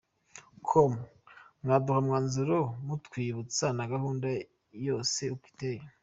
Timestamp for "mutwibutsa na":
2.87-3.85